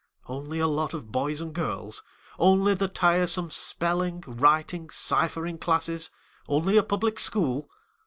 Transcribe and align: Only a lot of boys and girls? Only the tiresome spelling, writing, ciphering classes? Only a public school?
Only 0.25 0.57
a 0.57 0.65
lot 0.65 0.95
of 0.95 1.11
boys 1.11 1.41
and 1.41 1.53
girls? 1.53 2.01
Only 2.39 2.73
the 2.73 2.87
tiresome 2.87 3.51
spelling, 3.51 4.23
writing, 4.25 4.89
ciphering 4.89 5.59
classes? 5.59 6.09
Only 6.49 6.75
a 6.75 6.81
public 6.81 7.19
school? 7.19 7.69